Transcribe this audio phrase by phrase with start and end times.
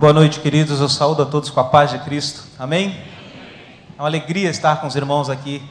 [0.00, 0.80] Boa noite, queridos.
[0.80, 2.44] Eu saúdo a todos com a paz de Cristo.
[2.58, 2.98] Amém?
[3.98, 5.62] É uma alegria estar com os irmãos aqui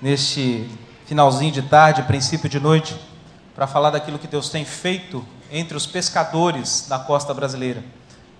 [0.00, 0.70] neste
[1.04, 2.94] finalzinho de tarde, princípio de noite,
[3.56, 7.82] para falar daquilo que Deus tem feito entre os pescadores da costa brasileira.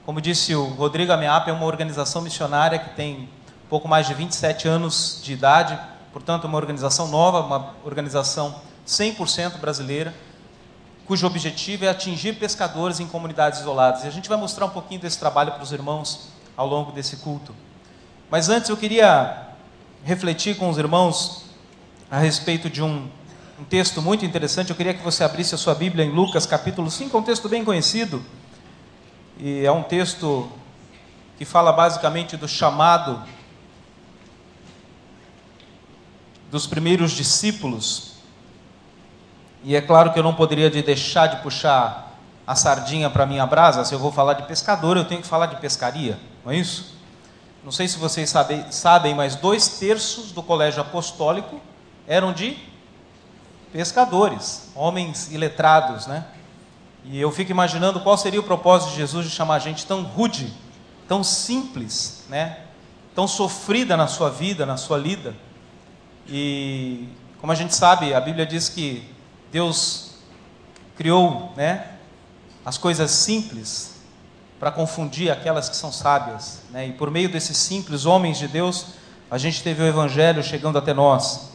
[0.04, 3.28] Como disse o Rodrigo Ameap, é uma organização missionária que tem
[3.68, 5.76] pouco mais de 27 anos de idade,
[6.12, 8.54] portanto, uma organização nova, uma organização
[8.86, 10.14] 100% brasileira
[11.06, 14.04] cujo objetivo é atingir pescadores em comunidades isoladas.
[14.04, 17.18] E a gente vai mostrar um pouquinho desse trabalho para os irmãos ao longo desse
[17.18, 17.54] culto.
[18.30, 19.46] Mas antes eu queria
[20.04, 21.44] refletir com os irmãos
[22.10, 23.08] a respeito de um,
[23.58, 24.70] um texto muito interessante.
[24.70, 27.48] Eu queria que você abrisse a sua Bíblia em Lucas capítulo 5, é um texto
[27.48, 28.22] bem conhecido.
[29.38, 30.50] E é um texto
[31.38, 33.22] que fala basicamente do chamado
[36.50, 38.15] dos primeiros discípulos
[39.66, 42.16] e é claro que eu não poderia deixar de puxar
[42.46, 43.84] a sardinha para minha brasa.
[43.84, 46.94] Se eu vou falar de pescador, eu tenho que falar de pescaria, não é isso?
[47.64, 51.60] Não sei se vocês sabem, sabem mas dois terços do colégio apostólico
[52.06, 52.56] eram de
[53.72, 56.24] pescadores, homens iletrados, né?
[57.04, 60.54] E eu fico imaginando qual seria o propósito de Jesus de chamar gente tão rude,
[61.08, 62.60] tão simples, né?
[63.16, 65.34] Tão sofrida na sua vida, na sua lida.
[66.28, 67.08] E
[67.40, 69.15] como a gente sabe, a Bíblia diz que
[69.56, 70.10] Deus
[70.98, 71.86] criou, né,
[72.62, 73.94] as coisas simples
[74.60, 76.88] para confundir aquelas que são sábias, né?
[76.88, 78.88] E por meio desses simples homens de Deus,
[79.30, 81.52] a gente teve o evangelho chegando até nós.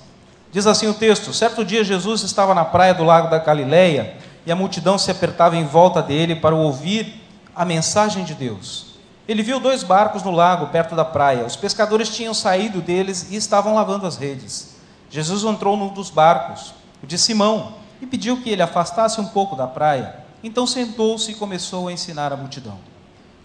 [0.51, 4.51] Diz assim o texto: Certo dia Jesus estava na praia do lago da Galileia e
[4.51, 7.21] a multidão se apertava em volta dele para ouvir
[7.55, 8.95] a mensagem de Deus.
[9.27, 11.45] Ele viu dois barcos no lago perto da praia.
[11.45, 14.75] Os pescadores tinham saído deles e estavam lavando as redes.
[15.07, 19.55] Jesus entrou num dos barcos, o de Simão, e pediu que ele afastasse um pouco
[19.55, 20.15] da praia.
[20.43, 22.77] Então sentou-se e começou a ensinar a multidão.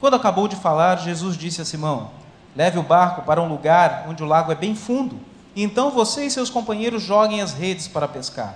[0.00, 2.10] Quando acabou de falar, Jesus disse a Simão:
[2.56, 5.20] Leve o barco para um lugar onde o lago é bem fundo,
[5.54, 8.54] e então você e seus companheiros joguem as redes para pescar.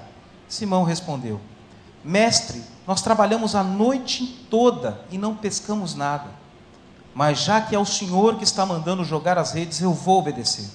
[0.49, 1.41] Simão respondeu:
[2.03, 6.41] Mestre, nós trabalhamos a noite toda e não pescamos nada.
[7.15, 10.69] Mas já que é o Senhor que está mandando jogar as redes, eu vou obedecer.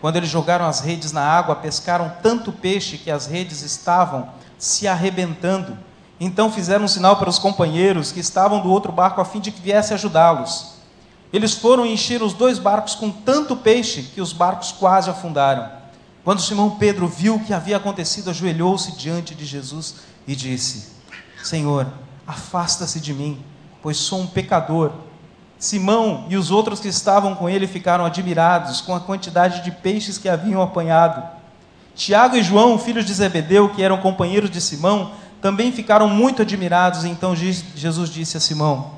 [0.00, 4.28] Quando eles jogaram as redes na água, pescaram tanto peixe que as redes estavam
[4.60, 5.76] se arrebentando.
[6.20, 9.50] Então fizeram um sinal para os companheiros que estavam do outro barco a fim de
[9.50, 10.74] que viesse ajudá-los.
[11.32, 15.70] Eles foram encher os dois barcos com tanto peixe que os barcos quase afundaram.
[16.22, 19.94] Quando Simão Pedro viu o que havia acontecido, ajoelhou-se diante de Jesus
[20.26, 20.88] e disse:
[21.42, 21.86] Senhor,
[22.26, 23.42] afasta-se de mim,
[23.80, 24.92] pois sou um pecador.
[25.58, 30.18] Simão e os outros que estavam com ele ficaram admirados com a quantidade de peixes
[30.18, 31.39] que haviam apanhado.
[31.94, 37.04] Tiago e João, filhos de Zebedeu, que eram companheiros de Simão, também ficaram muito admirados.
[37.04, 38.92] Então Jesus disse a Simão: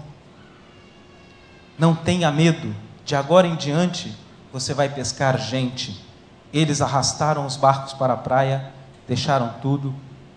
[1.79, 4.15] Não tenha medo, de agora em diante
[4.53, 6.05] você vai pescar gente.
[6.53, 8.71] Eles arrastaram os barcos para a praia,
[9.09, 9.95] deixaram tudo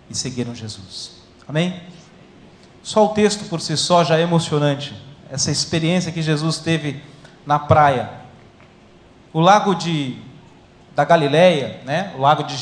[0.08, 1.16] e seguiram Jesus.
[1.46, 1.80] Amém?
[2.82, 4.94] Só o texto por si só já é emocionante.
[5.30, 7.02] Essa experiência que Jesus teve
[7.44, 8.10] na praia.
[9.32, 10.18] O lago de
[10.96, 12.56] da Galileia, né, o lago de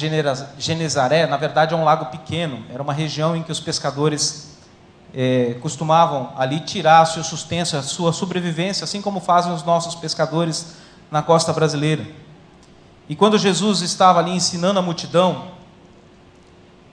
[0.59, 4.59] Genezaré, na verdade é um lago pequeno, era uma região em que os pescadores
[5.15, 10.75] é, costumavam ali tirar seu sustento, a sua sobrevivência, assim como fazem os nossos pescadores
[11.13, 12.05] na costa brasileira.
[13.09, 15.53] E quando Jesus estava ali ensinando a multidão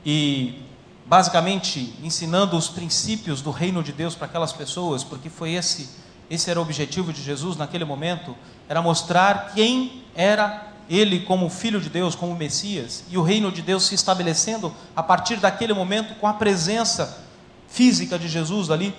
[0.05, 0.61] e
[1.07, 5.89] basicamente ensinando os princípios do reino de Deus para aquelas pessoas, porque foi esse
[6.29, 8.37] esse era o objetivo de Jesus naquele momento,
[8.69, 13.61] era mostrar quem era ele como filho de Deus, como Messias, e o reino de
[13.61, 17.25] Deus se estabelecendo a partir daquele momento com a presença
[17.69, 18.93] física de Jesus ali.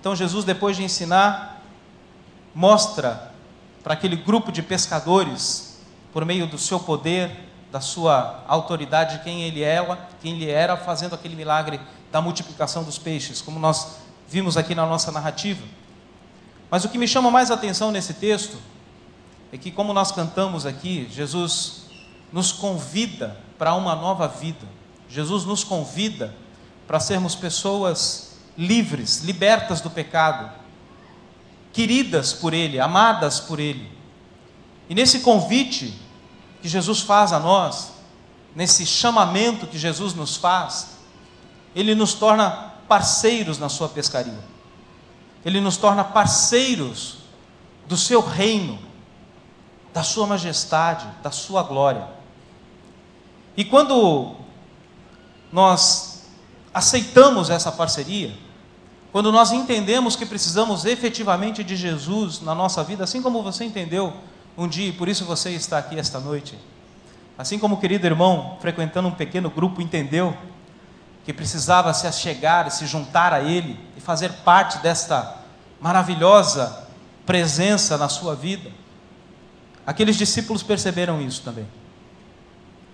[0.00, 1.62] Então Jesus, depois de ensinar,
[2.52, 3.30] mostra
[3.84, 5.80] para aquele grupo de pescadores,
[6.12, 7.30] por meio do seu poder,
[7.70, 12.98] da sua autoridade, quem ele era, quem ele era, fazendo aquele milagre da multiplicação dos
[12.98, 15.62] peixes, como nós vimos aqui na nossa narrativa.
[16.68, 18.58] Mas o que me chama mais atenção nesse texto
[19.52, 21.82] é que, como nós cantamos aqui, Jesus
[22.32, 24.66] nos convida para uma nova vida.
[25.10, 26.34] Jesus nos convida
[26.86, 30.50] para sermos pessoas livres, libertas do pecado,
[31.70, 33.92] queridas por Ele, amadas por Ele.
[34.88, 36.00] E nesse convite
[36.62, 37.92] que Jesus faz a nós,
[38.56, 40.96] nesse chamamento que Jesus nos faz,
[41.74, 44.40] Ele nos torna parceiros na Sua pescaria,
[45.44, 47.18] Ele nos torna parceiros
[47.86, 48.91] do Seu reino
[49.92, 52.06] da Sua majestade, da Sua glória.
[53.56, 54.34] E quando
[55.52, 56.24] nós
[56.72, 58.32] aceitamos essa parceria,
[59.12, 64.14] quando nós entendemos que precisamos efetivamente de Jesus na nossa vida, assim como você entendeu
[64.56, 66.58] um dia, e por isso você está aqui esta noite,
[67.36, 70.34] assim como o querido irmão, frequentando um pequeno grupo, entendeu
[71.24, 75.36] que precisava se achegar, se juntar a Ele e fazer parte desta
[75.80, 76.86] maravilhosa
[77.26, 78.70] presença na sua vida.
[79.86, 81.66] Aqueles discípulos perceberam isso também.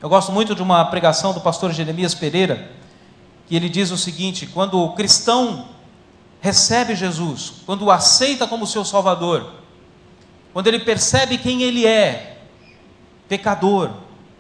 [0.00, 2.70] Eu gosto muito de uma pregação do pastor Jeremias Pereira,
[3.46, 5.69] que ele diz o seguinte: quando o cristão
[6.40, 9.55] recebe Jesus, quando o aceita como seu Salvador,
[10.52, 12.38] quando ele percebe quem ele é,
[13.29, 13.90] pecador,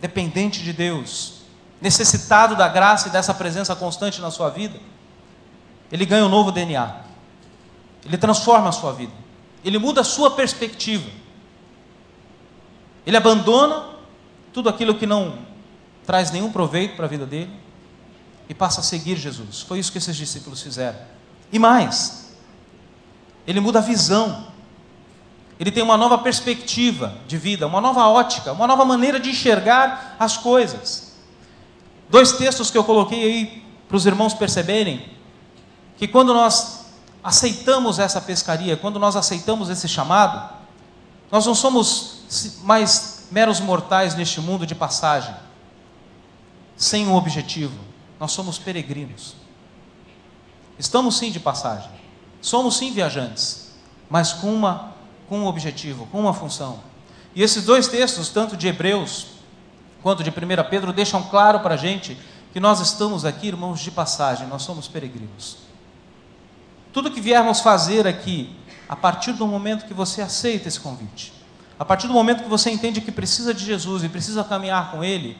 [0.00, 1.42] dependente de Deus,
[1.80, 4.78] necessitado da graça e dessa presença constante na sua vida,
[5.90, 7.02] ele ganha um novo DNA,
[8.04, 9.12] ele transforma a sua vida,
[9.64, 11.10] ele muda a sua perspectiva,
[13.08, 13.86] ele abandona
[14.52, 15.38] tudo aquilo que não
[16.04, 17.50] traz nenhum proveito para a vida dele
[18.50, 19.62] e passa a seguir Jesus.
[19.62, 20.98] Foi isso que esses discípulos fizeram.
[21.50, 22.36] E mais,
[23.46, 24.48] ele muda a visão.
[25.58, 30.14] Ele tem uma nova perspectiva de vida, uma nova ótica, uma nova maneira de enxergar
[30.18, 31.14] as coisas.
[32.10, 35.08] Dois textos que eu coloquei aí para os irmãos perceberem
[35.96, 36.84] que quando nós
[37.24, 40.58] aceitamos essa pescaria, quando nós aceitamos esse chamado,
[41.32, 42.17] nós não somos
[42.62, 45.34] mais meros mortais neste mundo de passagem,
[46.76, 47.78] sem um objetivo,
[48.20, 49.34] nós somos peregrinos.
[50.78, 51.90] Estamos sim de passagem.
[52.40, 53.72] Somos sim viajantes,
[54.08, 54.96] mas com uma
[55.28, 56.80] com um objetivo, com uma função.
[57.34, 59.26] E esses dois textos, tanto de Hebreus
[60.02, 60.34] quanto de 1
[60.70, 62.16] Pedro, deixam claro para a gente
[62.52, 65.58] que nós estamos aqui, irmãos, de passagem, nós somos peregrinos.
[66.92, 68.56] Tudo que viermos fazer aqui,
[68.88, 71.32] a partir do momento que você aceita esse convite,
[71.78, 75.04] a partir do momento que você entende que precisa de Jesus e precisa caminhar com
[75.04, 75.38] Ele,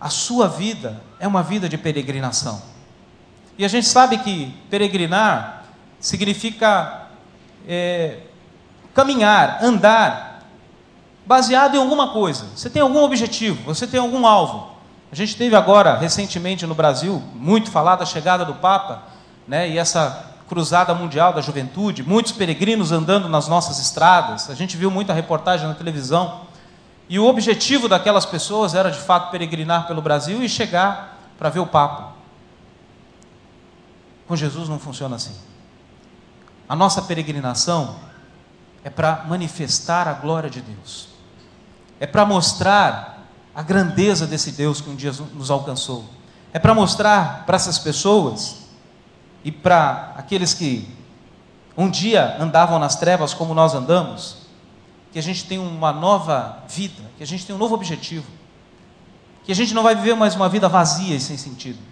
[0.00, 2.62] a sua vida é uma vida de peregrinação.
[3.58, 5.64] E a gente sabe que peregrinar
[6.00, 7.08] significa
[7.68, 8.20] é,
[8.94, 10.46] caminhar, andar,
[11.26, 12.46] baseado em alguma coisa.
[12.56, 14.70] Você tem algum objetivo, você tem algum alvo.
[15.12, 19.02] A gente teve agora, recentemente no Brasil, muito falada a chegada do Papa,
[19.46, 24.50] né, e essa cruzada mundial da juventude, muitos peregrinos andando nas nossas estradas.
[24.50, 26.40] A gente viu muita reportagem na televisão.
[27.08, 31.60] E o objetivo daquelas pessoas era de fato peregrinar pelo Brasil e chegar para ver
[31.60, 32.14] o Papa.
[34.26, 35.36] Com Jesus não funciona assim.
[36.68, 37.94] A nossa peregrinação
[38.82, 41.10] é para manifestar a glória de Deus,
[42.00, 43.24] é para mostrar
[43.54, 46.06] a grandeza desse Deus que um dia nos alcançou,
[46.52, 48.59] é para mostrar para essas pessoas
[49.44, 50.88] e para aqueles que
[51.76, 54.38] um dia andavam nas trevas como nós andamos,
[55.12, 58.26] que a gente tem uma nova vida, que a gente tem um novo objetivo,
[59.44, 61.90] que a gente não vai viver mais uma vida vazia e sem sentido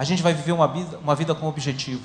[0.00, 2.00] a gente vai viver uma vida, uma vida com objetivo.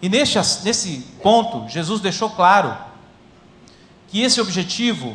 [0.00, 2.74] E nesse, nesse ponto, Jesus deixou claro
[4.08, 5.14] que esse objetivo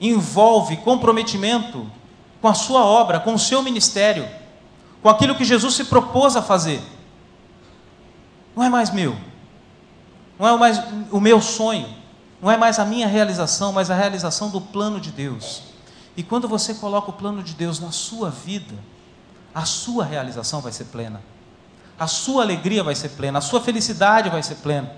[0.00, 1.88] envolve comprometimento
[2.42, 4.28] com a sua obra, com o seu ministério,
[5.00, 6.82] com aquilo que Jesus se propôs a fazer.
[8.58, 9.16] Não é mais meu,
[10.36, 10.82] não é mais
[11.12, 11.86] o meu sonho,
[12.42, 15.62] não é mais a minha realização, mas a realização do plano de Deus.
[16.16, 18.74] E quando você coloca o plano de Deus na sua vida,
[19.54, 21.22] a sua realização vai ser plena,
[21.96, 24.90] a sua alegria vai ser plena, a sua felicidade vai ser plena.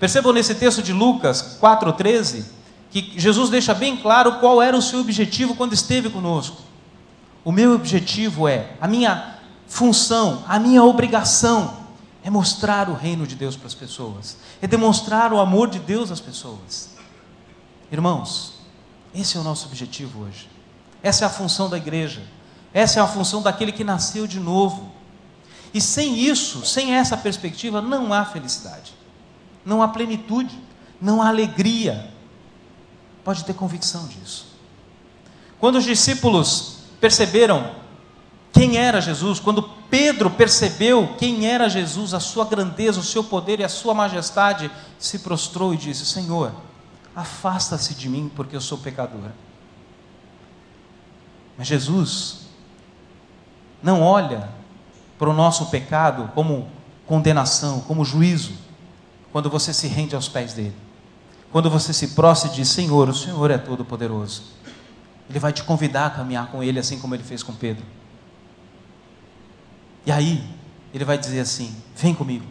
[0.00, 2.42] Percebam nesse texto de Lucas 4,13
[2.90, 6.62] que Jesus deixa bem claro qual era o seu objetivo quando esteve conosco.
[7.44, 11.83] O meu objetivo é, a minha função, a minha obrigação
[12.24, 16.10] é mostrar o reino de Deus para as pessoas, é demonstrar o amor de Deus
[16.10, 16.90] às pessoas.
[17.92, 18.54] Irmãos,
[19.14, 20.48] esse é o nosso objetivo hoje,
[21.02, 22.22] essa é a função da igreja.
[22.74, 24.90] Essa é a função daquele que nasceu de novo.
[25.72, 28.92] E sem isso, sem essa perspectiva, não há felicidade,
[29.64, 30.58] não há plenitude,
[31.00, 32.10] não há alegria.
[33.22, 34.46] Pode ter convicção disso.
[35.60, 37.76] Quando os discípulos perceberam
[38.54, 43.58] quem era Jesus, quando Pedro percebeu quem era Jesus, a sua grandeza, o seu poder
[43.58, 46.52] e a sua majestade, se prostrou e disse: Senhor,
[47.16, 49.30] afasta-se de mim, porque eu sou pecador.
[51.58, 52.42] Mas Jesus
[53.82, 54.48] não olha
[55.18, 56.68] para o nosso pecado como
[57.06, 58.52] condenação, como juízo,
[59.32, 60.76] quando você se rende aos pés dele.
[61.50, 64.44] Quando você se prostra e diz: Senhor, o Senhor é todo-poderoso.
[65.28, 67.84] Ele vai te convidar a caminhar com ele, assim como ele fez com Pedro.
[70.06, 70.42] E aí,
[70.92, 72.46] ele vai dizer assim: Vem comigo,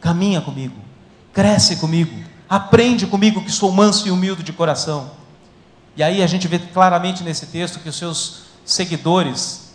[0.00, 0.76] caminha comigo,
[1.32, 2.12] cresce comigo,
[2.48, 5.10] aprende comigo que sou manso e humilde de coração.
[5.96, 9.70] E aí a gente vê claramente nesse texto que os seus seguidores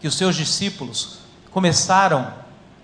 [0.00, 1.18] que os seus discípulos
[1.50, 2.32] começaram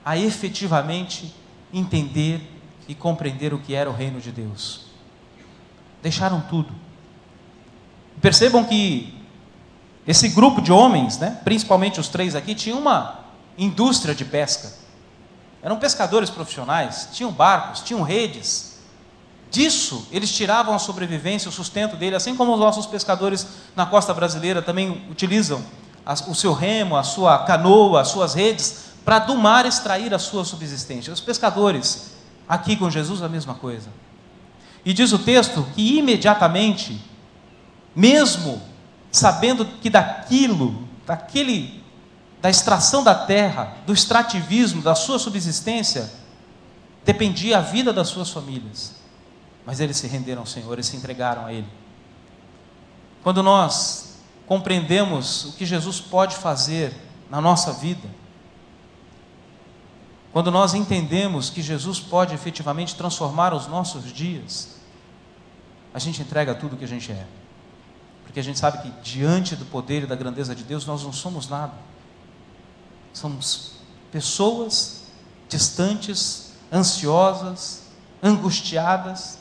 [0.05, 1.35] a efetivamente
[1.73, 2.41] entender
[2.87, 4.83] e compreender o que era o reino de Deus.
[6.03, 6.73] Deixaram tudo.
[8.21, 9.15] Percebam que
[10.07, 13.25] esse grupo de homens, né, principalmente os três aqui, tinha uma
[13.59, 14.73] indústria de pesca.
[15.63, 18.77] Eram pescadores profissionais, tinham barcos, tinham redes.
[19.51, 24.13] Disso eles tiravam a sobrevivência, o sustento dele, assim como os nossos pescadores na costa
[24.13, 25.65] brasileira também utilizam
[26.29, 30.45] o seu remo, a sua canoa, as suas redes, para do mar extrair a sua
[30.45, 31.13] subsistência.
[31.13, 32.13] Os pescadores,
[32.49, 33.89] aqui com Jesus, a mesma coisa.
[34.85, 37.01] E diz o texto que imediatamente,
[37.95, 38.63] mesmo
[39.11, 41.83] sabendo que daquilo, daquele,
[42.47, 46.09] da extração da terra, do extrativismo, da sua subsistência,
[47.05, 48.95] dependia a vida das suas famílias.
[49.67, 51.67] Mas eles se renderam ao Senhor e se entregaram a Ele.
[53.25, 56.95] Quando nós compreendemos o que Jesus pode fazer
[57.29, 58.09] na nossa vida,
[60.33, 64.76] quando nós entendemos que Jesus pode efetivamente transformar os nossos dias,
[65.93, 67.26] a gente entrega tudo o que a gente é.
[68.23, 71.12] Porque a gente sabe que diante do poder e da grandeza de Deus nós não
[71.12, 71.96] somos nada.
[73.17, 73.71] Somos
[74.13, 75.05] pessoas
[75.49, 77.85] distantes, ansiosas,
[78.23, 79.39] angustiadas,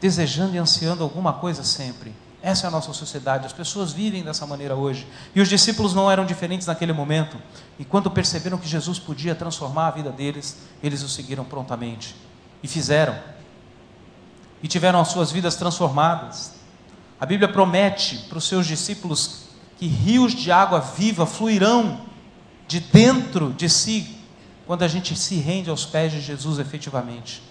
[0.00, 2.14] desejando e ansiando alguma coisa sempre.
[2.40, 5.06] Essa é a nossa sociedade, as pessoas vivem dessa maneira hoje.
[5.34, 7.36] E os discípulos não eram diferentes naquele momento.
[7.78, 12.16] E quando perceberam que Jesus podia transformar a vida deles, eles o seguiram prontamente.
[12.62, 13.14] E fizeram.
[14.62, 16.52] E tiveram as suas vidas transformadas.
[17.20, 19.42] A Bíblia promete para os seus discípulos
[19.76, 22.10] que rios de água viva fluirão
[22.72, 24.16] de dentro de si
[24.66, 27.42] quando a gente se rende aos pés de Jesus efetivamente.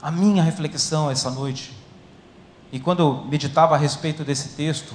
[0.00, 1.76] A minha reflexão essa noite
[2.72, 4.94] e quando eu meditava a respeito desse texto,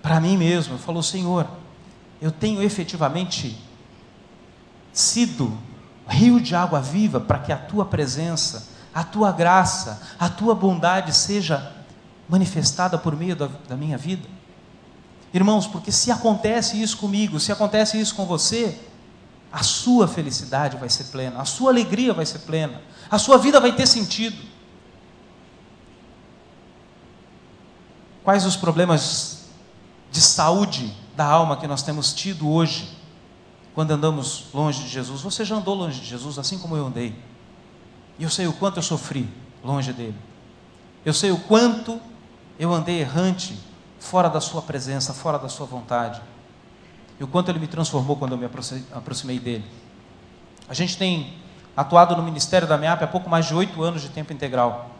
[0.00, 1.46] para mim mesmo, eu falo, Senhor,
[2.18, 3.62] eu tenho efetivamente
[4.90, 5.58] sido
[6.08, 11.14] rio de água viva para que a tua presença, a tua graça, a tua bondade
[11.14, 11.74] seja
[12.26, 14.26] manifestada por meio da, da minha vida.
[15.32, 18.78] Irmãos, porque se acontece isso comigo, se acontece isso com você,
[19.52, 22.80] a sua felicidade vai ser plena, a sua alegria vai ser plena,
[23.10, 24.36] a sua vida vai ter sentido.
[28.22, 29.46] Quais os problemas
[30.10, 32.96] de saúde da alma que nós temos tido hoje,
[33.74, 35.22] quando andamos longe de Jesus?
[35.22, 37.14] Você já andou longe de Jesus, assim como eu andei.
[38.18, 39.28] E eu sei o quanto eu sofri
[39.64, 40.16] longe dele.
[41.04, 41.98] Eu sei o quanto
[42.58, 43.58] eu andei errante,
[43.98, 46.20] fora da Sua presença, fora da Sua vontade.
[47.18, 48.48] E o quanto Ele me transformou quando eu me
[48.92, 49.64] aproximei dele.
[50.68, 51.34] A gente tem
[51.76, 54.90] atuado no ministério da MEAP há pouco mais de oito anos de tempo integral.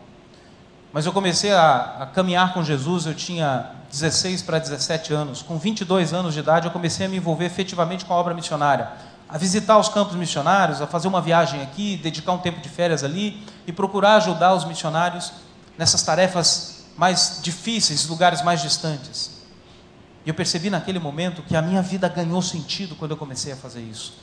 [0.93, 5.43] Mas eu comecei a, a caminhar com Jesus, eu tinha 16 para 17 anos.
[5.43, 8.89] Com 22 anos de idade, eu comecei a me envolver efetivamente com a obra missionária.
[9.29, 13.05] A visitar os campos missionários, a fazer uma viagem aqui, dedicar um tempo de férias
[13.05, 15.33] ali e procurar ajudar os missionários
[15.77, 19.39] nessas tarefas mais difíceis, lugares mais distantes.
[20.27, 23.57] E eu percebi naquele momento que a minha vida ganhou sentido quando eu comecei a
[23.57, 24.15] fazer isso.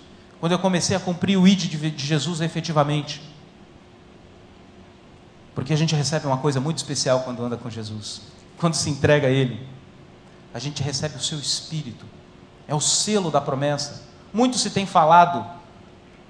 [0.41, 3.22] Quando eu comecei a cumprir o ID de Jesus efetivamente.
[5.55, 8.22] Porque a gente recebe uma coisa muito especial quando anda com Jesus.
[8.58, 9.65] Quando se entrega a Ele,
[10.53, 12.05] a gente recebe o seu espírito.
[12.67, 14.03] É o selo da promessa.
[14.34, 15.46] Muito se tem falado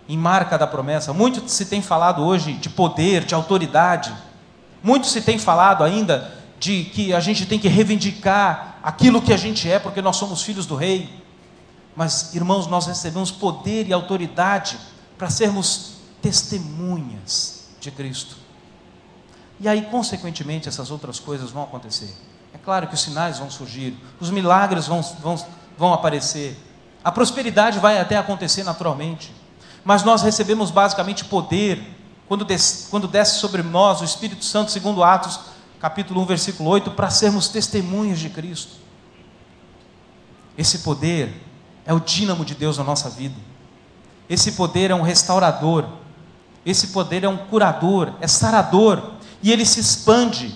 [0.07, 4.13] em marca da promessa, muito se tem falado hoje de poder, de autoridade.
[4.85, 9.37] Muito se tem falado ainda de que a gente tem que reivindicar aquilo que a
[9.37, 11.09] gente é, porque nós somos filhos do rei.
[11.95, 14.77] Mas, irmãos, nós recebemos poder e autoridade
[15.17, 18.35] para sermos testemunhas de Cristo.
[19.59, 22.15] E aí, consequentemente, essas outras coisas vão acontecer.
[22.53, 25.43] É claro que os sinais vão surgir, os milagres vão, vão,
[25.75, 26.55] vão aparecer,
[27.03, 29.33] a prosperidade vai até acontecer naturalmente.
[29.83, 31.94] Mas nós recebemos basicamente poder
[32.27, 35.39] quando desce, quando desce sobre nós o Espírito Santo, segundo Atos,
[35.79, 38.77] capítulo 1, versículo 8, para sermos testemunhas de Cristo.
[40.57, 41.33] Esse poder
[41.85, 43.35] é o dínamo de Deus na nossa vida.
[44.27, 45.85] Esse poder é um restaurador.
[46.65, 49.11] Esse poder é um curador, é sarador
[49.43, 50.55] e ele se expande.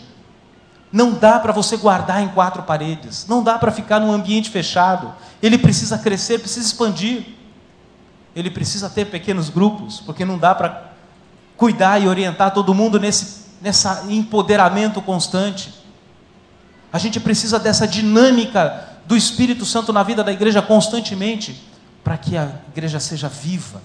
[0.92, 5.14] Não dá para você guardar em quatro paredes, não dá para ficar num ambiente fechado.
[5.40, 7.36] Ele precisa crescer, precisa expandir.
[8.36, 10.88] Ele precisa ter pequenos grupos, porque não dá para
[11.60, 15.72] cuidar e orientar todo mundo nesse nessa empoderamento constante.
[16.92, 21.62] A gente precisa dessa dinâmica do Espírito Santo na vida da igreja constantemente,
[22.04, 23.82] para que a igreja seja viva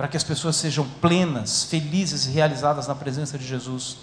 [0.00, 3.98] para que as pessoas sejam plenas, felizes e realizadas na presença de Jesus.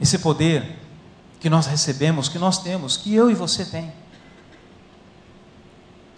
[0.00, 0.80] Esse poder
[1.38, 3.92] que nós recebemos, que nós temos, que eu e você tem.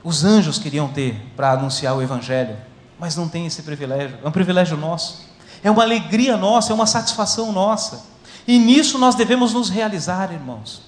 [0.03, 2.57] Os anjos queriam ter para anunciar o Evangelho,
[2.99, 4.19] mas não tem esse privilégio.
[4.23, 5.29] É um privilégio nosso,
[5.63, 8.05] é uma alegria nossa, é uma satisfação nossa.
[8.47, 10.83] E nisso nós devemos nos realizar, irmãos.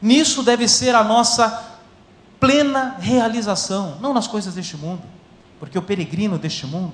[0.00, 1.70] Nisso deve ser a nossa
[2.40, 5.02] plena realização, não nas coisas deste mundo,
[5.60, 6.92] porque o peregrino deste mundo,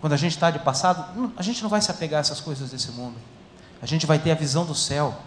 [0.00, 2.70] quando a gente está de passado, a gente não vai se apegar a essas coisas
[2.70, 3.16] desse mundo,
[3.80, 5.18] a gente vai ter a visão do céu,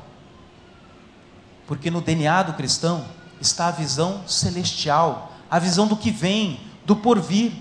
[1.66, 3.06] porque no DNA do cristão
[3.42, 7.52] está a visão celestial, a visão do que vem, do porvir.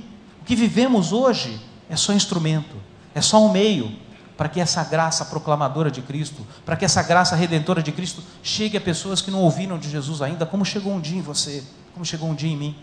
[0.47, 1.61] Que vivemos hoje
[1.91, 2.77] é só instrumento,
[3.15, 3.93] é só um meio
[4.37, 8.77] para que essa graça proclamadora de Cristo, para que essa graça redentora de Cristo chegue
[8.77, 12.05] a pessoas que não ouviram de Jesus ainda, como chegou um dia em você, como
[12.05, 12.77] chegou um dia em mim.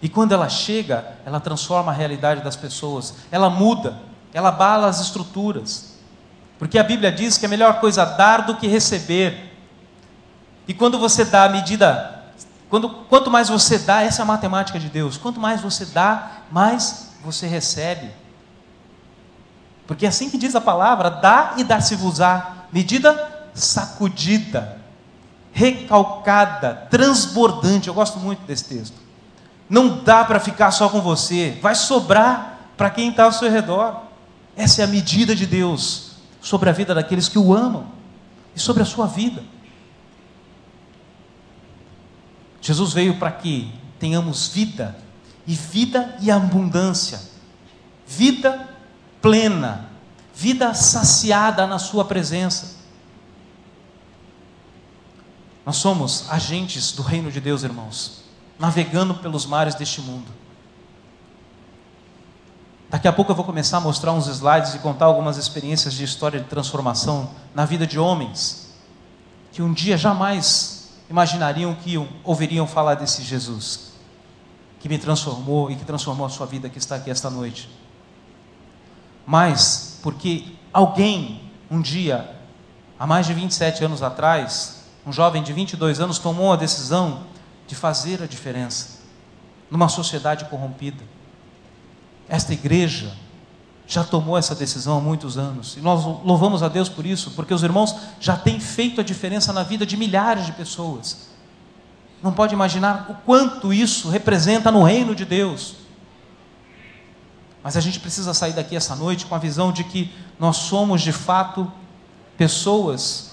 [0.00, 3.98] E quando ela chega, ela transforma a realidade das pessoas, ela muda,
[4.32, 5.98] ela abala as estruturas.
[6.58, 9.56] Porque a Bíblia diz que é melhor coisa dar do que receber.
[10.66, 12.17] E quando você dá a medida,
[12.68, 16.42] quando, quanto mais você dá, essa é a matemática de Deus, quanto mais você dá,
[16.50, 18.10] mais você recebe.
[19.86, 22.66] Porque é assim que diz a palavra: dá e dá-se-vos-á.
[22.70, 24.78] Medida sacudida,
[25.52, 27.88] recalcada, transbordante.
[27.88, 28.96] Eu gosto muito desse texto.
[29.68, 34.02] Não dá para ficar só com você, vai sobrar para quem está ao seu redor.
[34.56, 37.86] Essa é a medida de Deus sobre a vida daqueles que o amam
[38.54, 39.42] e sobre a sua vida.
[42.60, 44.96] Jesus veio para que tenhamos vida,
[45.46, 47.20] e vida e abundância.
[48.06, 48.68] Vida
[49.20, 49.88] plena,
[50.34, 52.76] vida saciada na Sua presença.
[55.64, 58.24] Nós somos agentes do reino de Deus, irmãos,
[58.58, 60.32] navegando pelos mares deste mundo.
[62.90, 66.04] Daqui a pouco eu vou começar a mostrar uns slides e contar algumas experiências de
[66.04, 68.68] história de transformação na vida de homens
[69.58, 70.77] que um dia jamais
[71.10, 73.92] imaginariam que ouviriam falar desse Jesus
[74.80, 77.68] que me transformou e que transformou a sua vida que está aqui esta noite
[79.30, 82.34] mas porque alguém, um dia,
[82.98, 87.24] há mais de 27 anos atrás, um jovem de 22 anos tomou a decisão
[87.66, 89.00] de fazer a diferença
[89.70, 91.04] numa sociedade corrompida.
[92.26, 93.14] Esta igreja
[93.88, 97.54] já tomou essa decisão há muitos anos e nós louvamos a Deus por isso, porque
[97.54, 101.28] os irmãos já têm feito a diferença na vida de milhares de pessoas.
[102.22, 105.76] Não pode imaginar o quanto isso representa no reino de Deus.
[107.62, 111.00] Mas a gente precisa sair daqui essa noite com a visão de que nós somos
[111.00, 111.72] de fato
[112.36, 113.28] pessoas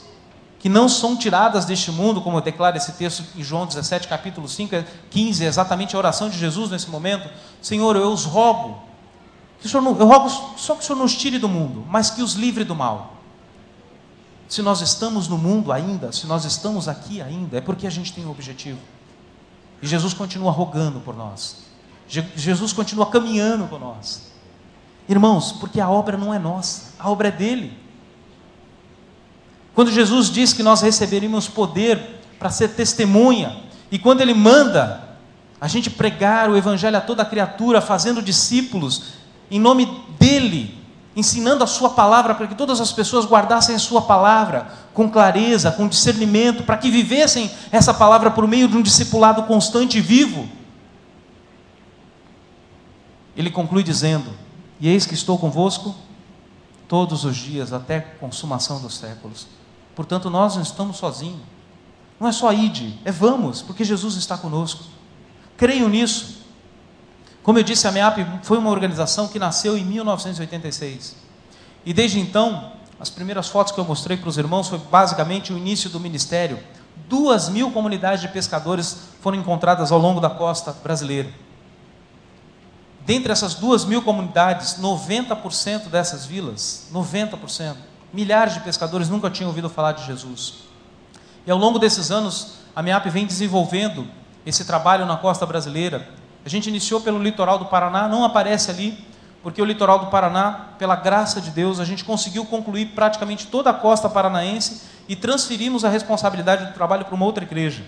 [0.57, 4.83] que não são tiradas deste mundo, como declara esse texto em João 17, capítulo 5,
[5.09, 7.29] 15, é exatamente a oração de Jesus nesse momento.
[7.61, 8.81] Senhor, eu os rogo,
[9.69, 12.63] Senhor eu rogo só que o Senhor nos tire do mundo, mas que os livre
[12.63, 13.15] do mal.
[14.47, 18.13] Se nós estamos no mundo ainda, se nós estamos aqui ainda, é porque a gente
[18.13, 18.79] tem um objetivo.
[19.81, 21.65] E Jesus continua rogando por nós.
[22.07, 24.31] Jesus continua caminhando com nós.
[25.09, 27.77] Irmãos, porque a obra não é nossa, a obra é dele.
[29.73, 35.17] Quando Jesus diz que nós receberíamos poder para ser testemunha, e quando ele manda
[35.59, 39.15] a gente pregar o evangelho a toda criatura, fazendo discípulos
[39.49, 39.85] em nome
[40.19, 40.77] dele,
[41.15, 45.71] ensinando a sua palavra para que todas as pessoas guardassem a sua palavra com clareza,
[45.71, 50.47] com discernimento, para que vivessem essa palavra por meio de um discipulado constante e vivo.
[53.35, 54.31] Ele conclui dizendo:
[54.79, 55.95] E eis que estou convosco
[56.87, 59.47] todos os dias, até a consumação dos séculos.
[59.95, 61.41] Portanto, nós não estamos sozinhos.
[62.19, 64.83] Não é só ide, é vamos, porque Jesus está conosco.
[65.57, 66.34] Creio nisso.
[67.45, 71.15] Como eu disse, a MEAP foi uma organização que nasceu em 1986.
[71.85, 75.57] E desde então, as primeiras fotos que eu mostrei para os irmãos foi basicamente o
[75.57, 76.57] início do ministério.
[77.07, 81.29] Duas mil comunidades de pescadores foram encontradas ao longo da costa brasileira.
[83.05, 87.75] Dentre essas duas mil comunidades, 90% dessas vilas, 90%,
[88.11, 90.63] milhares de pescadores nunca tinham ouvido falar de Jesus.
[91.45, 94.07] E ao longo desses anos, a MEAP vem desenvolvendo
[94.43, 96.24] esse trabalho na costa brasileira.
[96.45, 98.97] A gente iniciou pelo litoral do Paraná, não aparece ali,
[99.41, 103.71] porque o litoral do Paraná, pela graça de Deus, a gente conseguiu concluir praticamente toda
[103.71, 107.83] a costa paranaense e transferimos a responsabilidade do trabalho para uma outra igreja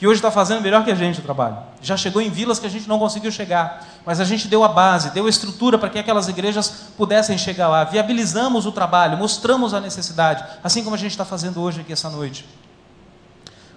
[0.00, 1.58] que hoje está fazendo melhor que a gente o trabalho.
[1.82, 4.68] Já chegou em vilas que a gente não conseguiu chegar, mas a gente deu a
[4.68, 7.84] base, deu a estrutura para que aquelas igrejas pudessem chegar lá.
[7.84, 12.08] Viabilizamos o trabalho, mostramos a necessidade, assim como a gente está fazendo hoje aqui essa
[12.08, 12.46] noite.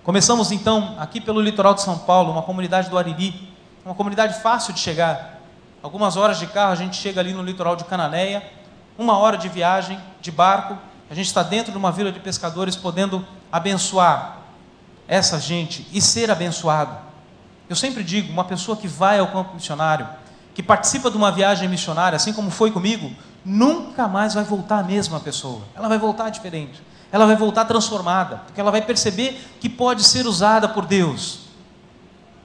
[0.02, 3.53] Começamos então aqui pelo litoral de São Paulo, uma comunidade do Ariri,
[3.86, 5.42] uma comunidade fácil de chegar.
[5.82, 8.44] Algumas horas de carro a gente chega ali no litoral de Cananéia,
[8.98, 10.78] uma hora de viagem de barco,
[11.10, 14.38] a gente está dentro de uma vila de pescadores podendo abençoar
[15.08, 16.96] essa gente e ser abençoado.
[17.70, 20.08] Eu sempre digo: uma pessoa que vai ao campo missionário,
[20.54, 23.12] que participa de uma viagem missionária, assim como foi comigo,
[23.44, 25.62] nunca mais vai voltar a mesma pessoa.
[25.76, 26.82] Ela vai voltar diferente.
[27.12, 31.42] Ela vai voltar transformada, porque ela vai perceber que pode ser usada por Deus.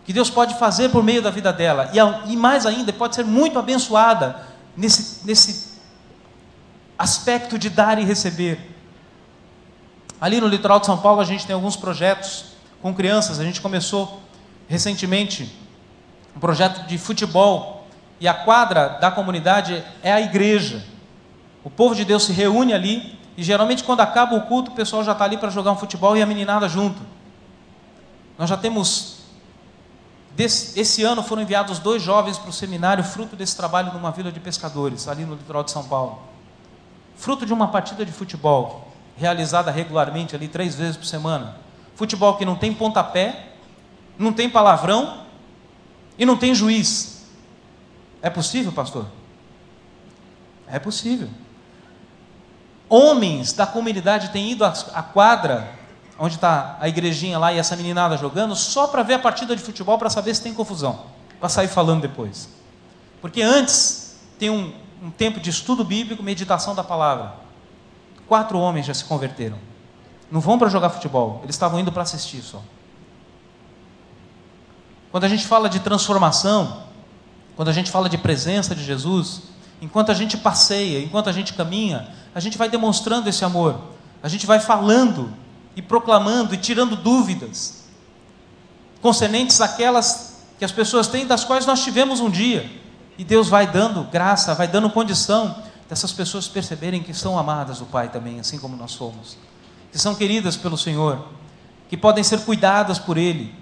[0.08, 1.90] Que Deus pode fazer por meio da vida dela.
[1.92, 4.40] E, e mais ainda, pode ser muito abençoada
[4.74, 5.78] nesse, nesse
[6.98, 8.74] aspecto de dar e receber.
[10.18, 12.46] Ali no litoral de São Paulo, a gente tem alguns projetos
[12.80, 13.38] com crianças.
[13.38, 14.22] A gente começou
[14.66, 15.54] recentemente
[16.34, 17.86] um projeto de futebol
[18.18, 20.82] e a quadra da comunidade é a igreja.
[21.62, 25.04] O povo de Deus se reúne ali e geralmente quando acaba o culto o pessoal
[25.04, 26.98] já está ali para jogar um futebol e a meninada junto.
[28.38, 29.17] Nós já temos
[30.38, 34.30] desse, esse ano foram enviados dois jovens para o seminário fruto desse trabalho numa vila
[34.30, 36.22] de pescadores ali no litoral de São Paulo.
[37.16, 41.56] Fruto de uma partida de futebol realizada regularmente ali três vezes por semana.
[41.96, 43.54] Futebol que não tem pontapé,
[44.16, 45.24] não tem palavrão
[46.16, 47.26] e não tem juiz.
[48.22, 49.06] É possível, pastor?
[50.68, 51.28] É possível.
[52.88, 55.77] Homens da comunidade têm ido à quadra,
[56.18, 59.62] onde está a igrejinha lá e essa meninada jogando, só para ver a partida de
[59.62, 61.04] futebol para saber se tem confusão,
[61.38, 62.48] para sair falando depois.
[63.20, 67.34] Porque antes tem um, um tempo de estudo bíblico, meditação da palavra.
[68.26, 69.58] Quatro homens já se converteram.
[70.30, 72.62] Não vão para jogar futebol, eles estavam indo para assistir só.
[75.10, 76.82] Quando a gente fala de transformação,
[77.56, 79.42] quando a gente fala de presença de Jesus,
[79.80, 83.80] enquanto a gente passeia, enquanto a gente caminha, a gente vai demonstrando esse amor,
[84.22, 85.32] a gente vai falando
[85.78, 87.84] e proclamando e tirando dúvidas
[89.00, 92.68] concernentes àquelas que as pessoas têm, das quais nós tivemos um dia,
[93.16, 97.86] e Deus vai dando graça, vai dando condição dessas pessoas perceberem que são amadas do
[97.86, 99.38] Pai também, assim como nós somos,
[99.92, 101.28] que são queridas pelo Senhor,
[101.88, 103.54] que podem ser cuidadas por Ele,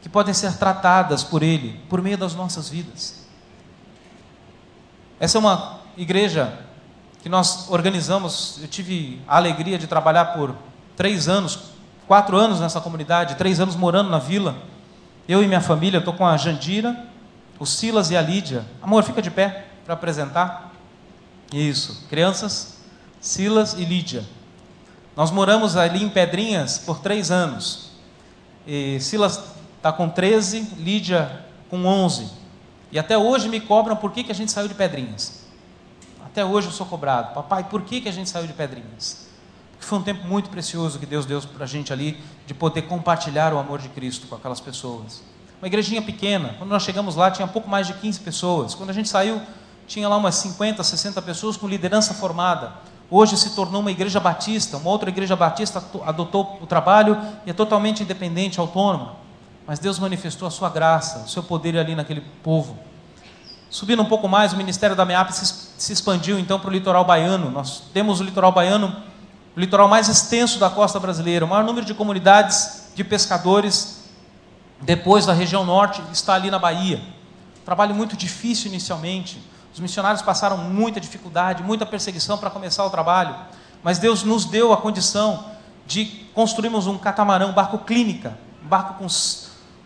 [0.00, 3.26] que podem ser tratadas por Ele, por meio das nossas vidas.
[5.18, 6.60] Essa é uma igreja
[7.24, 8.60] que nós organizamos.
[8.62, 10.54] Eu tive a alegria de trabalhar por
[10.96, 11.58] três anos,
[12.06, 14.56] quatro anos nessa comunidade, três anos morando na vila.
[15.28, 16.96] Eu e minha família, estou com a Jandira,
[17.58, 18.64] o Silas e a Lídia.
[18.82, 20.72] Amor, fica de pé para apresentar.
[21.52, 22.78] Isso, crianças,
[23.20, 24.24] Silas e Lídia.
[25.16, 27.90] Nós moramos ali em Pedrinhas por três anos.
[28.66, 29.42] E Silas
[29.76, 32.28] está com 13, Lídia com 11.
[32.92, 35.44] E até hoje me cobram por que, que a gente saiu de Pedrinhas.
[36.24, 37.34] Até hoje eu sou cobrado.
[37.34, 39.25] Papai, por que, que a gente saiu de Pedrinhas?
[39.86, 42.82] Porque foi um tempo muito precioso que Deus deu para a gente ali, de poder
[42.82, 45.22] compartilhar o amor de Cristo com aquelas pessoas.
[45.62, 46.56] Uma igrejinha pequena.
[46.58, 48.74] Quando nós chegamos lá, tinha pouco mais de 15 pessoas.
[48.74, 49.40] Quando a gente saiu,
[49.86, 52.72] tinha lá umas 50, 60 pessoas com liderança formada.
[53.08, 57.52] Hoje se tornou uma igreja batista, uma outra igreja batista adotou o trabalho e é
[57.52, 59.14] totalmente independente, autônoma.
[59.68, 62.76] Mas Deus manifestou a sua graça, o seu poder ali naquele povo.
[63.70, 67.52] Subindo um pouco mais, o ministério da MEAP se expandiu então para o litoral baiano.
[67.52, 69.06] Nós temos o litoral baiano,
[69.56, 74.04] o litoral mais extenso da costa brasileira, o maior número de comunidades de pescadores,
[74.82, 77.02] depois da região norte, está ali na Bahia.
[77.64, 79.42] Trabalho muito difícil inicialmente.
[79.72, 83.34] Os missionários passaram muita dificuldade, muita perseguição para começar o trabalho,
[83.82, 85.46] mas Deus nos deu a condição
[85.86, 89.06] de construirmos um catamarão, um barco clínica, um barco com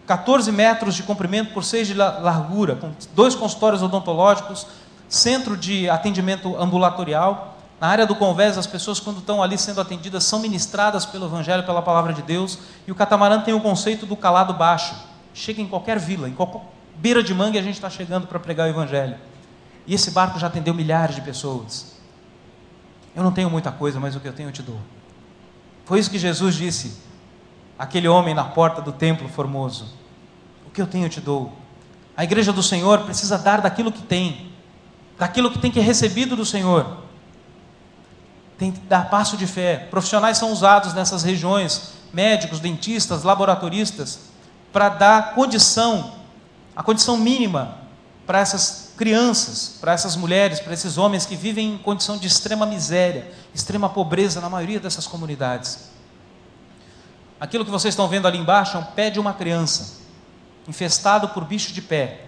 [0.05, 4.67] 14 metros de comprimento por 6 de largura, com dois consultórios odontológicos,
[5.09, 7.60] centro de atendimento ambulatorial.
[7.81, 11.65] Na área do convés, as pessoas, quando estão ali sendo atendidas, são ministradas pelo Evangelho,
[11.65, 12.59] pela palavra de Deus.
[12.87, 14.95] E o catamarã tem o conceito do calado baixo.
[15.33, 16.61] Chega em qualquer vila, em qualquer
[16.97, 19.17] beira de mangue, a gente está chegando para pregar o Evangelho.
[19.87, 21.97] E esse barco já atendeu milhares de pessoas.
[23.17, 24.79] Eu não tenho muita coisa, mas o que eu tenho eu te dou.
[25.87, 27.01] Foi isso que Jesus disse
[27.79, 29.95] aquele homem na porta do templo formoso.
[30.67, 31.53] O que eu tenho eu te dou.
[32.15, 34.53] A igreja do Senhor precisa dar daquilo que tem,
[35.19, 36.99] daquilo que tem que recebido do Senhor.
[38.61, 39.89] Tem que dar passo de fé.
[39.91, 44.19] Profissionais são usados nessas regiões, médicos, dentistas, laboratoristas,
[44.71, 46.13] para dar condição,
[46.77, 47.79] a condição mínima
[48.27, 52.67] para essas crianças, para essas mulheres, para esses homens que vivem em condição de extrema
[52.67, 55.91] miséria, extrema pobreza na maioria dessas comunidades.
[57.41, 60.01] Aquilo que vocês estão vendo ali embaixo é um pé de uma criança
[60.69, 62.27] infestado por bicho de pé.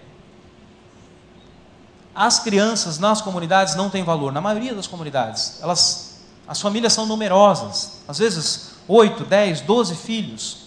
[2.15, 5.59] As crianças nas comunidades não têm valor, na maioria das comunidades.
[5.61, 6.12] Elas,
[6.47, 10.63] as famílias são numerosas, às vezes 8, 10, 12 filhos.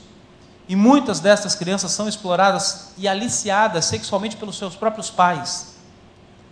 [0.69, 5.77] E muitas dessas crianças são exploradas e aliciadas sexualmente pelos seus próprios pais,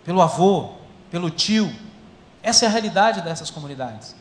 [0.05, 0.69] pelo avô,
[1.11, 1.73] pelo tio.
[2.41, 4.15] Essa é a realidade dessas comunidades.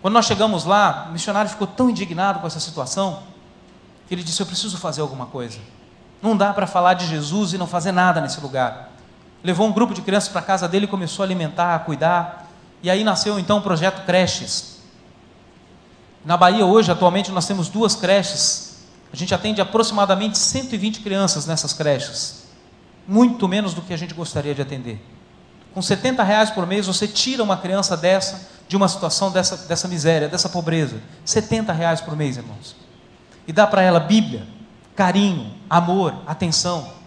[0.00, 3.22] Quando nós chegamos lá, o missionário ficou tão indignado com essa situação
[4.06, 5.58] que ele disse: Eu preciso fazer alguma coisa.
[6.20, 8.90] Não dá para falar de Jesus e não fazer nada nesse lugar.
[9.42, 12.41] Levou um grupo de crianças para a casa dele e começou a alimentar, a cuidar.
[12.82, 14.72] E aí nasceu então o projeto Creches.
[16.24, 18.82] Na Bahia, hoje, atualmente, nós temos duas creches.
[19.12, 22.44] A gente atende aproximadamente 120 crianças nessas creches.
[23.06, 25.04] Muito menos do que a gente gostaria de atender.
[25.74, 29.88] Com 70 reais por mês, você tira uma criança dessa, de uma situação dessa, dessa
[29.88, 31.00] miséria, dessa pobreza.
[31.24, 32.76] 70 reais por mês, irmãos.
[33.46, 34.46] E dá para ela Bíblia,
[34.94, 37.01] carinho, amor, atenção.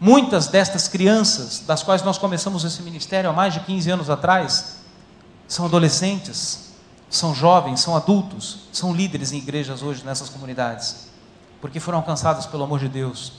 [0.00, 4.76] Muitas destas crianças, das quais nós começamos esse ministério há mais de 15 anos atrás,
[5.48, 6.74] são adolescentes,
[7.08, 11.08] são jovens, são adultos, são líderes em igrejas hoje nessas comunidades,
[11.60, 13.32] porque foram alcançadas pelo amor de Deus.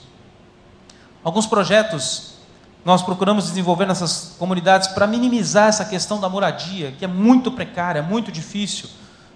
[1.22, 2.38] Alguns projetos
[2.84, 8.02] nós procuramos desenvolver nessas comunidades para minimizar essa questão da moradia, que é muito precária,
[8.02, 8.88] muito difícil.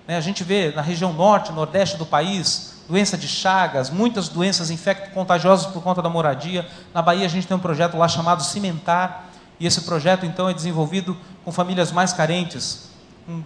[0.09, 0.17] Né?
[0.17, 5.65] A gente vê na região norte, nordeste do país, doença de chagas, muitas doenças infecto-contagiosas
[5.65, 6.69] por conta da moradia.
[6.93, 10.53] Na Bahia a gente tem um projeto lá chamado Cimentar, e esse projeto então é
[10.53, 12.91] desenvolvido com famílias mais carentes.
[13.27, 13.43] Um,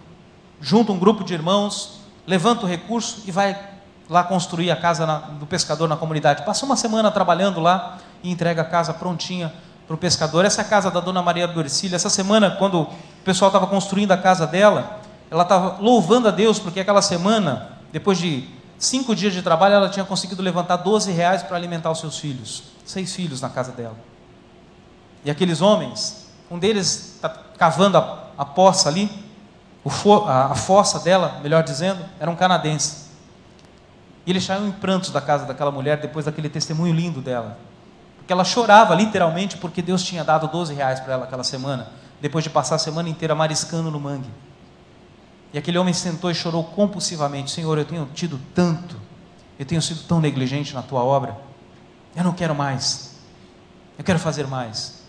[0.59, 3.57] junta um grupo de irmãos, levanta o recurso e vai
[4.09, 6.43] lá construir a casa na, do pescador na comunidade.
[6.43, 9.53] Passa uma semana trabalhando lá e entrega a casa prontinha
[9.87, 10.43] para o pescador.
[10.43, 11.95] Essa é a casa da dona Maria Dorcília.
[11.95, 12.89] Essa semana, quando o
[13.23, 14.99] pessoal estava construindo a casa dela,
[15.31, 19.89] ela estava louvando a Deus, porque aquela semana, depois de cinco dias de trabalho, ela
[19.89, 22.63] tinha conseguido levantar 12 reais para alimentar os seus filhos.
[22.85, 23.97] Seis filhos na casa dela.
[25.25, 29.09] E aqueles homens, um deles está cavando a, a poça ali,
[30.25, 33.07] a, a fossa dela, melhor dizendo, era um canadense.
[34.25, 37.57] E ele saiu em prantos da casa daquela mulher depois daquele testemunho lindo dela.
[38.17, 41.87] Porque ela chorava literalmente porque Deus tinha dado 12 reais para ela aquela semana,
[42.19, 44.29] depois de passar a semana inteira mariscando no mangue.
[45.53, 48.97] E aquele homem sentou e chorou compulsivamente: Senhor, eu tenho tido tanto,
[49.57, 51.37] eu tenho sido tão negligente na tua obra,
[52.15, 53.15] eu não quero mais,
[53.97, 55.03] eu quero fazer mais.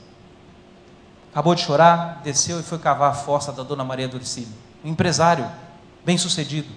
[1.31, 5.46] Acabou de chorar, desceu e foi cavar a fossa da dona Maria Dorcílio, um empresário
[6.05, 6.68] bem sucedido.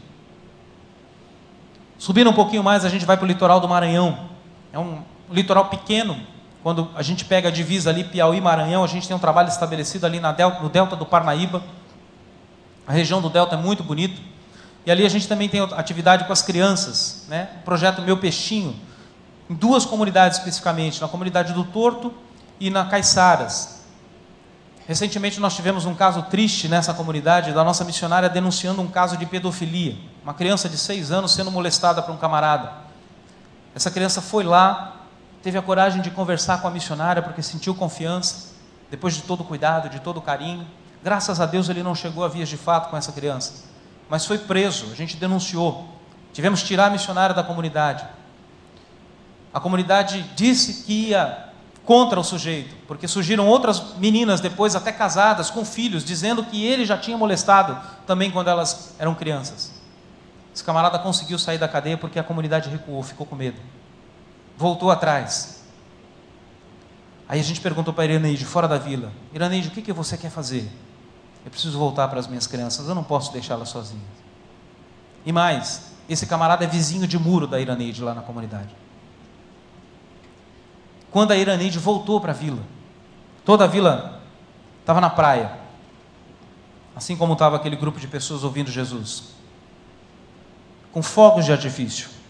[1.97, 4.29] Subindo um pouquinho mais, a gente vai para o litoral do Maranhão.
[4.73, 6.19] É um litoral pequeno,
[6.63, 10.05] quando a gente pega a divisa ali, Piauí, Maranhão, a gente tem um trabalho estabelecido
[10.05, 11.63] ali na no delta do Parnaíba.
[12.87, 14.21] A região do delta é muito bonito.
[14.85, 17.49] E ali a gente também tem atividade com as crianças, né?
[17.61, 18.75] O projeto Meu Peixinho,
[19.49, 22.13] em duas comunidades especificamente, na comunidade do Torto
[22.59, 23.81] e na Caiçaras.
[24.87, 29.25] Recentemente nós tivemos um caso triste nessa comunidade da nossa missionária denunciando um caso de
[29.25, 29.95] pedofilia.
[30.23, 32.71] Uma criança de seis anos sendo molestada por um camarada.
[33.75, 35.05] Essa criança foi lá,
[35.43, 38.49] teve a coragem de conversar com a missionária porque sentiu confiança,
[38.89, 40.67] depois de todo o cuidado, de todo o carinho.
[41.03, 43.65] Graças a Deus ele não chegou a vias de fato com essa criança,
[44.09, 45.87] mas foi preso, a gente denunciou.
[46.33, 48.05] Tivemos que tirar a missionária da comunidade.
[49.53, 51.49] A comunidade disse que ia
[51.83, 56.85] contra o sujeito, porque surgiram outras meninas depois, até casadas, com filhos, dizendo que ele
[56.85, 59.71] já tinha molestado também quando elas eram crianças.
[60.53, 63.57] Esse camarada conseguiu sair da cadeia porque a comunidade recuou, ficou com medo
[64.61, 65.63] voltou atrás.
[67.27, 70.29] Aí a gente perguntou para Iraneide, fora da vila: Iraneide, o que, que você quer
[70.29, 70.69] fazer?
[71.43, 74.05] Eu preciso voltar para as minhas crianças, eu não posso deixá-las sozinhas.
[75.25, 78.75] E mais, esse camarada é vizinho de muro da Iraneide lá na comunidade.
[81.09, 82.61] Quando a Iraneide voltou para a vila,
[83.43, 84.21] toda a vila
[84.79, 85.59] estava na praia,
[86.95, 89.35] assim como estava aquele grupo de pessoas ouvindo Jesus,
[90.91, 92.21] com fogos de artifício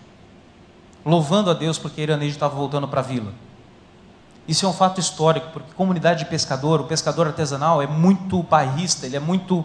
[1.06, 3.34] louvando a Deus porque Iraneide estava voltando para a vila.
[4.48, 9.06] Isso é um fato histórico, porque comunidade de pescador, o pescador artesanal é muito bairrista,
[9.06, 9.64] ele é muito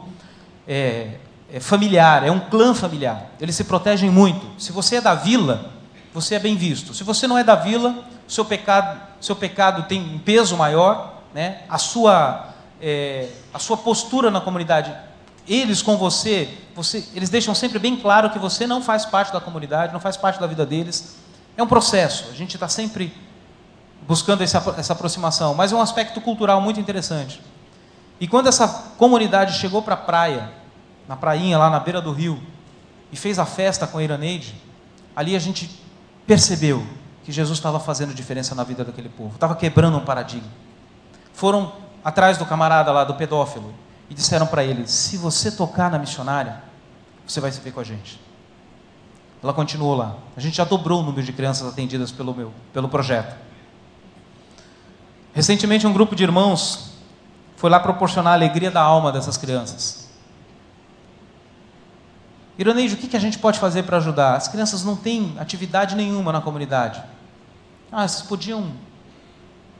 [0.66, 1.18] é,
[1.52, 3.30] é familiar, é um clã familiar.
[3.40, 4.60] Eles se protegem muito.
[4.60, 5.70] Se você é da vila,
[6.12, 6.94] você é bem visto.
[6.94, 11.62] Se você não é da vila, seu pecado, seu pecado tem um peso maior, né?
[11.68, 14.92] a, sua, é, a sua postura na comunidade.
[15.48, 19.40] Eles com você, você, eles deixam sempre bem claro que você não faz parte da
[19.40, 21.16] comunidade, não faz parte da vida deles.
[21.56, 23.14] É um processo, a gente está sempre
[24.06, 27.42] buscando essa, essa aproximação, mas é um aspecto cultural muito interessante.
[28.20, 28.66] E quando essa
[28.96, 30.50] comunidade chegou para a praia,
[31.08, 32.40] na prainha lá na beira do rio,
[33.12, 34.54] e fez a festa com a Iraneide,
[35.14, 35.82] ali a gente
[36.26, 36.86] percebeu
[37.24, 40.48] que Jesus estava fazendo diferença na vida daquele povo, estava quebrando um paradigma.
[41.32, 41.72] Foram
[42.04, 43.74] atrás do camarada lá, do pedófilo,
[44.08, 46.62] e disseram para ele: se você tocar na missionária,
[47.26, 48.20] você vai se ver com a gente.
[49.42, 50.16] Ela continuou lá.
[50.36, 53.36] A gente já dobrou o número de crianças atendidas pelo meu, pelo projeto.
[55.36, 56.92] Recentemente um grupo de irmãos
[57.56, 60.08] foi lá proporcionar a alegria da alma dessas crianças.
[62.58, 64.34] Iraneide, o que, a gente pode fazer para ajudar?
[64.34, 67.02] As crianças não têm atividade nenhuma na comunidade.
[67.92, 68.72] Ah, vocês podiam.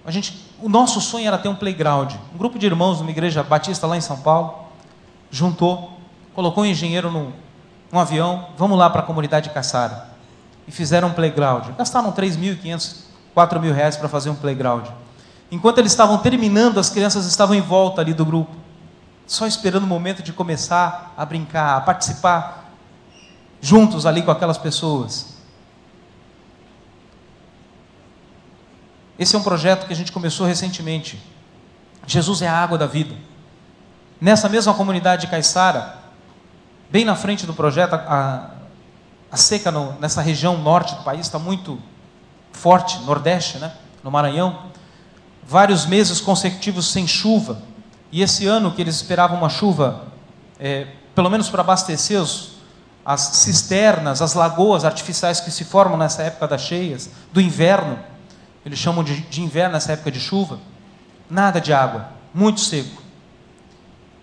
[0.04, 2.12] A gente, o nosso sonho era ter um playground.
[2.34, 4.66] Um grupo de irmãos de uma igreja batista lá em São Paulo
[5.30, 5.98] juntou,
[6.34, 7.32] colocou um engenheiro num,
[7.90, 10.10] num avião, vamos lá para a comunidade de Caçara.
[10.68, 11.74] E fizeram um playground.
[11.78, 14.86] Gastaram 3.500, 4 mil reais para fazer um playground.
[15.50, 18.54] Enquanto eles estavam terminando, as crianças estavam em volta ali do grupo,
[19.26, 22.72] só esperando o momento de começar a brincar, a participar
[23.60, 25.36] juntos ali com aquelas pessoas.
[29.18, 31.22] Esse é um projeto que a gente começou recentemente.
[32.06, 33.14] Jesus é a água da vida.
[34.20, 35.98] Nessa mesma comunidade de Caiçara,
[36.90, 38.50] bem na frente do projeto, a,
[39.30, 41.80] a seca no, nessa região norte do país está muito
[42.52, 43.72] forte, nordeste, né?
[44.02, 44.75] no Maranhão.
[45.48, 47.62] Vários meses consecutivos sem chuva.
[48.10, 50.06] E esse ano que eles esperavam uma chuva,
[50.58, 52.56] é, pelo menos para abastecer os,
[53.04, 57.98] as cisternas, as lagoas artificiais que se formam nessa época das cheias, do inverno,
[58.64, 60.58] eles chamam de, de inverno nessa época de chuva,
[61.30, 63.00] nada de água, muito seco.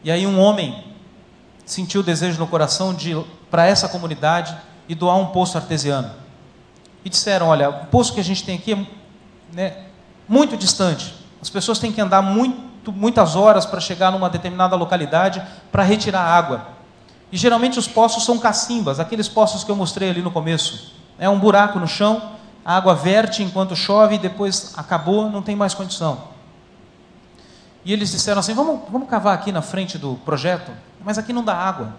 [0.04, 0.84] E aí um homem
[1.66, 3.16] sentiu o desejo no coração de
[3.50, 4.54] para essa comunidade
[4.90, 6.12] e doar um poço artesiano.
[7.06, 8.86] E disseram: olha, o poço que a gente tem aqui é
[9.54, 9.86] né,
[10.28, 11.14] muito distante.
[11.42, 16.22] As pessoas têm que andar muito, muitas horas para chegar numa determinada localidade para retirar
[16.22, 16.68] água.
[17.32, 20.94] E geralmente os poços são cacimbas, aqueles poços que eu mostrei ali no começo.
[21.20, 22.32] É um buraco no chão,
[22.64, 26.30] a água verte enquanto chove e depois acabou, não tem mais condição.
[27.84, 30.72] E eles disseram assim: vamos, vamos cavar aqui na frente do projeto,
[31.04, 31.94] mas aqui não dá água.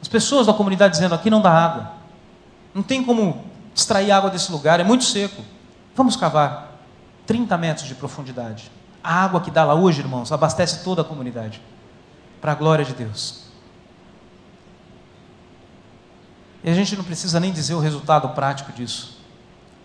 [0.00, 1.92] As pessoas da comunidade dizendo: aqui não dá água.
[2.72, 3.42] Não tem como
[3.74, 5.42] extrair água desse lugar, é muito seco.
[5.96, 6.69] Vamos cavar
[7.30, 8.72] 30 metros de profundidade.
[9.04, 11.62] A água que dá lá hoje, irmãos, abastece toda a comunidade.
[12.40, 13.44] Para a glória de Deus.
[16.64, 19.20] E a gente não precisa nem dizer o resultado prático disso.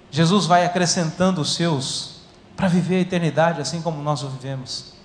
[0.09, 2.21] Jesus vai acrescentando os seus
[2.57, 4.95] para viver a eternidade assim como nós o vivemos.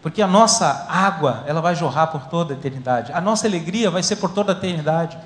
[0.00, 3.12] Porque a nossa água, ela vai jorrar por toda a eternidade.
[3.12, 5.18] A nossa alegria vai ser por toda a eternidade.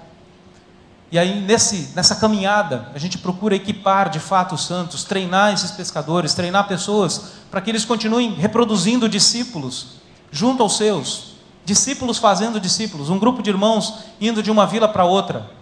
[1.12, 5.72] E aí, nesse, nessa caminhada, a gente procura equipar de fato os santos, treinar esses
[5.72, 9.96] pescadores, treinar pessoas, para que eles continuem reproduzindo discípulos
[10.30, 11.34] junto aos seus.
[11.64, 13.10] Discípulos fazendo discípulos.
[13.10, 15.60] Um grupo de irmãos indo de uma vila para outra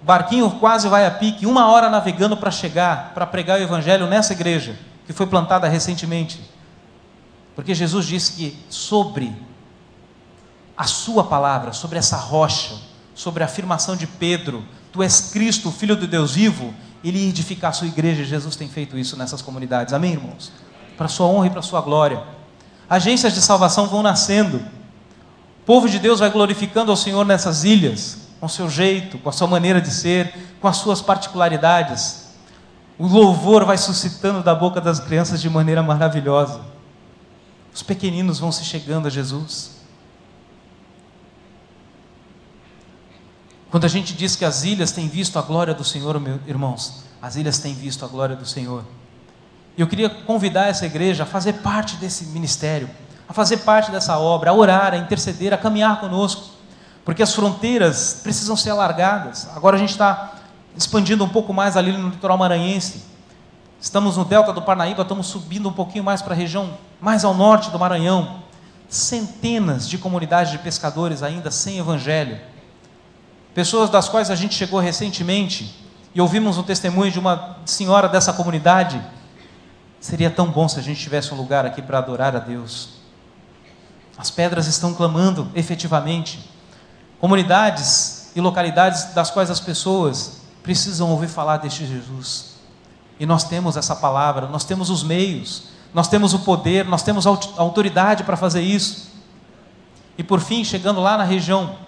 [0.00, 4.06] o barquinho quase vai a pique, uma hora navegando para chegar, para pregar o evangelho
[4.06, 6.40] nessa igreja, que foi plantada recentemente.
[7.54, 9.34] Porque Jesus disse que sobre
[10.76, 12.76] a sua palavra, sobre essa rocha,
[13.18, 17.70] sobre a afirmação de Pedro, tu és Cristo, Filho de Deus vivo, ele ia edificar
[17.70, 18.22] a sua igreja.
[18.22, 19.92] Jesus tem feito isso nessas comunidades.
[19.92, 20.52] Amém, irmãos?
[20.96, 22.22] Para sua honra e para sua glória.
[22.88, 24.58] Agências de salvação vão nascendo.
[24.58, 29.32] O povo de Deus vai glorificando ao Senhor nessas ilhas com seu jeito, com a
[29.32, 32.28] sua maneira de ser, com as suas particularidades.
[32.96, 36.60] O louvor vai suscitando da boca das crianças de maneira maravilhosa.
[37.74, 39.77] Os pequeninos vão se chegando a Jesus.
[43.70, 47.04] Quando a gente diz que as ilhas têm visto a glória do Senhor, meus irmãos,
[47.20, 48.84] as ilhas têm visto a glória do Senhor.
[49.76, 52.88] E eu queria convidar essa igreja a fazer parte desse ministério,
[53.28, 56.58] a fazer parte dessa obra, a orar, a interceder, a caminhar conosco
[57.08, 59.48] porque as fronteiras precisam ser alargadas.
[59.56, 60.34] Agora a gente está
[60.76, 63.02] expandindo um pouco mais ali no litoral maranhense.
[63.80, 67.32] Estamos no delta do Parnaíba, estamos subindo um pouquinho mais para a região mais ao
[67.32, 68.42] norte do Maranhão.
[68.90, 72.38] Centenas de comunidades de pescadores ainda sem evangelho.
[73.58, 75.74] Pessoas das quais a gente chegou recentemente
[76.14, 79.02] e ouvimos um testemunho de uma senhora dessa comunidade.
[79.98, 82.90] Seria tão bom se a gente tivesse um lugar aqui para adorar a Deus.
[84.16, 86.38] As pedras estão clamando efetivamente.
[87.18, 92.58] Comunidades e localidades das quais as pessoas precisam ouvir falar deste Jesus.
[93.18, 97.26] E nós temos essa palavra, nós temos os meios, nós temos o poder, nós temos
[97.26, 99.08] a autoridade para fazer isso.
[100.16, 101.87] E por fim, chegando lá na região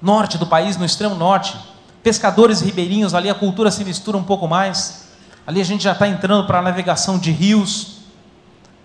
[0.00, 1.56] norte do país, no extremo norte,
[2.02, 5.06] pescadores ribeirinhos, ali a cultura se mistura um pouco mais.
[5.46, 7.98] Ali a gente já está entrando para a navegação de rios,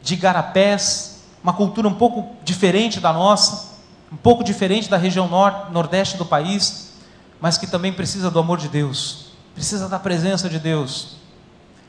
[0.02, 3.72] de garapés, uma cultura um pouco diferente da nossa
[4.12, 6.92] um pouco diferente da região nor nordeste do país,
[7.40, 11.16] mas que também precisa do amor de Deus, precisa da presença de Deus.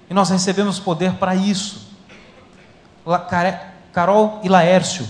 [0.09, 1.89] E nós recebemos poder para isso.
[3.93, 5.07] Carol e Laércio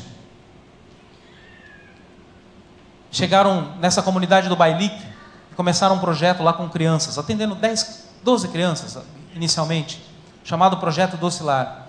[3.13, 5.07] chegaram nessa comunidade do Bailique
[5.53, 8.99] e começaram um projeto lá com crianças, atendendo 10, 12 crianças
[9.37, 10.03] inicialmente,
[10.43, 11.87] chamado Projeto Docilar.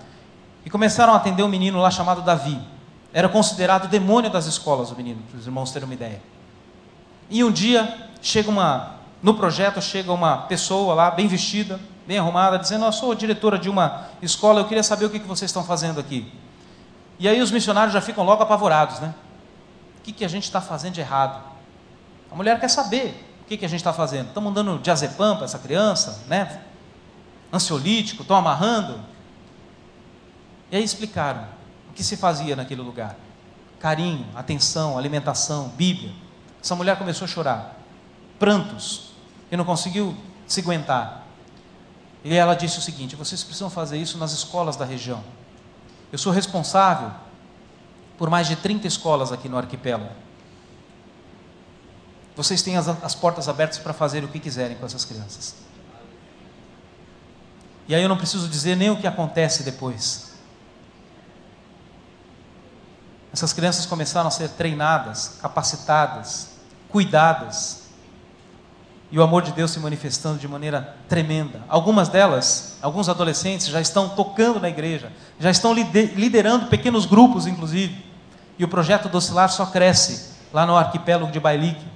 [0.64, 2.60] E começaram a atender um menino lá chamado Davi.
[3.12, 6.22] Era considerado o demônio das escolas, o menino, para os irmãos terem uma ideia.
[7.30, 12.58] E um dia chega uma, no projeto chega uma pessoa lá, bem vestida, bem arrumada,
[12.58, 16.00] dizendo: Eu sou diretora de uma escola, eu queria saber o que vocês estão fazendo
[16.00, 16.30] aqui.
[17.18, 19.14] E aí os missionários já ficam logo apavorados, né?
[20.04, 21.42] O que, que a gente está fazendo de errado?
[22.30, 24.28] A mulher quer saber o que, que a gente está fazendo.
[24.28, 26.60] Estamos dando diazepam para essa criança, né?
[27.50, 29.00] Ansiolítico, estão amarrando.
[30.70, 31.46] E aí explicaram
[31.88, 33.16] o que se fazia naquele lugar:
[33.80, 36.12] carinho, atenção, alimentação, Bíblia.
[36.62, 37.74] Essa mulher começou a chorar,
[38.38, 39.12] prantos,
[39.50, 40.14] e não conseguiu
[40.46, 41.22] se aguentar.
[42.22, 45.24] E ela disse o seguinte: vocês precisam fazer isso nas escolas da região.
[46.12, 47.23] Eu sou responsável
[48.18, 50.12] por mais de 30 escolas aqui no arquipélago.
[52.36, 55.54] Vocês têm as, as portas abertas para fazer o que quiserem com essas crianças.
[57.86, 60.32] E aí eu não preciso dizer nem o que acontece depois.
[63.32, 66.50] Essas crianças começaram a ser treinadas, capacitadas,
[66.88, 67.83] cuidadas.
[69.14, 71.62] E o amor de Deus se manifestando de maneira tremenda.
[71.68, 78.04] Algumas delas, alguns adolescentes já estão tocando na igreja, já estão liderando pequenos grupos, inclusive.
[78.58, 81.86] E o projeto do Oscilar só cresce lá no arquipélago de Bailique.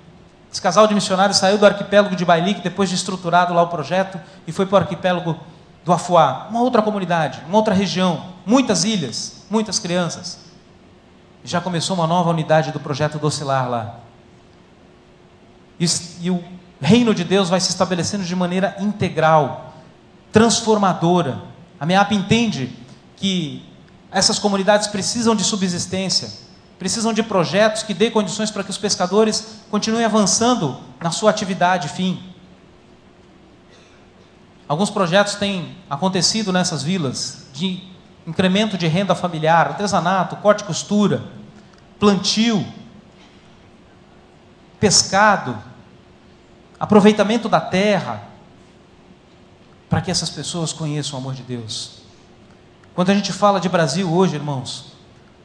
[0.52, 4.20] Esse casal de missionários saiu do arquipélago de Bailique depois de estruturado lá o projeto
[4.46, 5.36] e foi para o arquipélago
[5.84, 10.38] do Afuá, uma outra comunidade, uma outra região, muitas ilhas, muitas crianças.
[11.42, 13.96] Já começou uma nova unidade do projeto do Oscilar lá.
[15.80, 15.86] E,
[16.20, 19.74] e o reino de Deus vai se estabelecendo de maneira integral,
[20.32, 21.42] transformadora.
[21.78, 22.72] A MEAP entende
[23.16, 23.64] que
[24.10, 26.30] essas comunidades precisam de subsistência,
[26.78, 31.88] precisam de projetos que dê condições para que os pescadores continuem avançando na sua atividade
[31.88, 32.22] fim.
[34.68, 37.82] Alguns projetos têm acontecido nessas vilas de
[38.26, 41.24] incremento de renda familiar, artesanato, corte e costura,
[41.98, 42.64] plantio,
[44.78, 45.56] pescado,
[46.78, 48.22] aproveitamento da terra,
[49.88, 52.02] para que essas pessoas conheçam o amor de Deus.
[52.94, 54.92] Quando a gente fala de Brasil hoje, irmãos,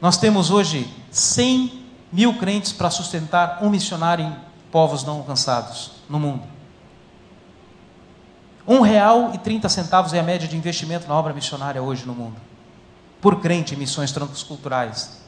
[0.00, 4.36] nós temos hoje 100 mil crentes para sustentar um missionário em
[4.70, 6.42] povos não alcançados no mundo.
[8.66, 12.14] Um real e trinta centavos é a média de investimento na obra missionária hoje no
[12.14, 12.36] mundo.
[13.20, 15.22] Por crente em missões transculturais.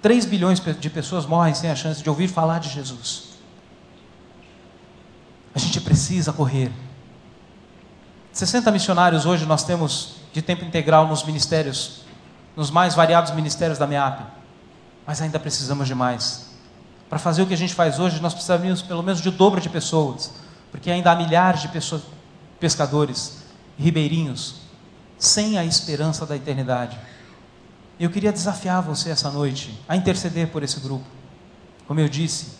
[0.00, 3.27] 3 bilhões de pessoas morrem sem a chance de ouvir falar de Jesus.
[5.58, 6.70] A gente precisa correr.
[8.32, 12.02] 60 missionários hoje nós temos de tempo integral nos ministérios
[12.54, 14.20] nos mais variados ministérios da MEAP.
[15.04, 16.50] Mas ainda precisamos de mais.
[17.10, 19.68] Para fazer o que a gente faz hoje, nós precisaríamos pelo menos de dobro de
[19.68, 20.32] pessoas,
[20.70, 22.02] porque ainda há milhares de pessoas,
[22.60, 23.38] pescadores,
[23.76, 24.60] ribeirinhos,
[25.18, 26.96] sem a esperança da eternidade.
[27.98, 31.06] Eu queria desafiar você essa noite a interceder por esse grupo.
[31.88, 32.57] Como eu disse,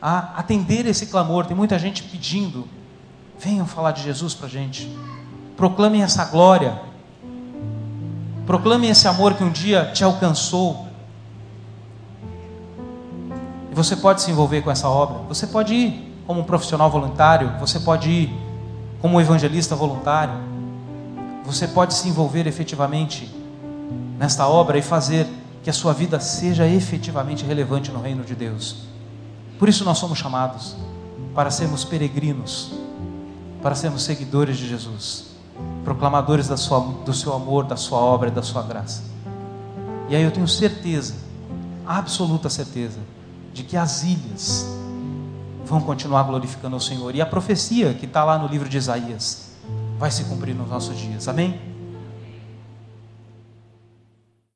[0.00, 1.46] a atender esse clamor.
[1.46, 2.68] Tem muita gente pedindo:
[3.38, 4.90] venham falar de Jesus para a gente.
[5.56, 6.80] Proclamem essa glória
[8.46, 10.86] Proclame esse amor que um dia te alcançou.
[13.72, 15.18] E você pode se envolver com essa obra.
[15.28, 18.32] Você pode ir como um profissional voluntário, você pode ir
[19.00, 20.34] como um evangelista voluntário.
[21.44, 23.28] Você pode se envolver efetivamente
[24.16, 25.26] nesta obra e fazer
[25.64, 28.86] que a sua vida seja efetivamente relevante no reino de Deus.
[29.58, 30.76] Por isso nós somos chamados
[31.34, 32.72] para sermos peregrinos,
[33.62, 35.36] para sermos seguidores de Jesus
[35.84, 39.04] proclamadores sua, do seu amor, da sua obra e da sua graça.
[40.08, 41.14] E aí eu tenho certeza,
[41.86, 42.98] absoluta certeza,
[43.52, 44.66] de que as ilhas
[45.64, 47.14] vão continuar glorificando o Senhor.
[47.14, 49.50] E a profecia que está lá no livro de Isaías
[49.98, 51.28] vai se cumprir nos nossos dias.
[51.28, 51.75] Amém?